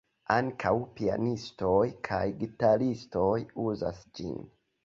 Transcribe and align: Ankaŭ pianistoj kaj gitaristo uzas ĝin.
Ankaŭ 0.35 0.71
pianistoj 0.99 1.83
kaj 2.09 2.23
gitaristo 2.41 3.25
uzas 3.67 4.05
ĝin. 4.21 4.39